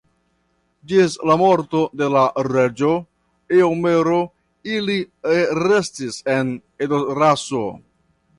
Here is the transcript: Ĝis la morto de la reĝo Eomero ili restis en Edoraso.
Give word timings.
Ĝis 0.91 1.17
la 1.29 1.33
morto 1.41 1.81
de 2.01 2.07
la 2.13 2.23
reĝo 2.47 2.93
Eomero 3.59 4.17
ili 4.79 4.97
restis 5.67 6.19
en 6.39 6.53
Edoraso. 6.89 7.63